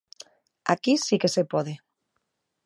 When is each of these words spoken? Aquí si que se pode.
Aquí 0.73 0.93
si 1.03 1.15
que 1.21 1.33
se 1.35 1.43
pode. 1.53 1.73